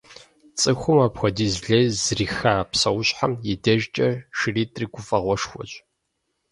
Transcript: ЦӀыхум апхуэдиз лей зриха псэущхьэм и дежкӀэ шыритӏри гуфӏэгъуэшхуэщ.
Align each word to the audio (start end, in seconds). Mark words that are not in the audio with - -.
ЦӀыхум 0.59 0.97
апхуэдиз 1.05 1.55
лей 1.67 1.87
зриха 2.03 2.55
псэущхьэм 2.69 3.33
и 3.51 3.53
дежкӀэ 3.63 4.09
шыритӏри 4.37 4.85
гуфӏэгъуэшхуэщ. 4.93 5.71